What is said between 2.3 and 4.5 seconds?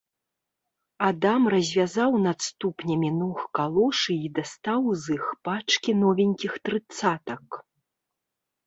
ступнямі ног калошы і